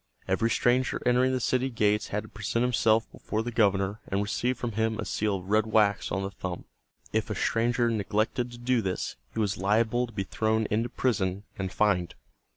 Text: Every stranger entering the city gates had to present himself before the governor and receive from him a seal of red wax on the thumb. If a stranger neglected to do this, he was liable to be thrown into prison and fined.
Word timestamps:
Every 0.27 0.49
stranger 0.49 0.99
entering 1.05 1.31
the 1.31 1.39
city 1.39 1.69
gates 1.69 2.07
had 2.07 2.23
to 2.23 2.29
present 2.29 2.63
himself 2.63 3.05
before 3.11 3.43
the 3.43 3.51
governor 3.51 3.99
and 4.07 4.19
receive 4.23 4.57
from 4.57 4.71
him 4.71 4.97
a 4.97 5.05
seal 5.05 5.35
of 5.35 5.47
red 5.51 5.67
wax 5.67 6.11
on 6.11 6.23
the 6.23 6.31
thumb. 6.31 6.65
If 7.13 7.29
a 7.29 7.35
stranger 7.35 7.87
neglected 7.87 8.49
to 8.51 8.57
do 8.57 8.81
this, 8.81 9.15
he 9.35 9.39
was 9.39 9.59
liable 9.59 10.07
to 10.07 10.13
be 10.13 10.23
thrown 10.23 10.65
into 10.71 10.89
prison 10.89 11.43
and 11.55 11.71
fined. 11.71 12.15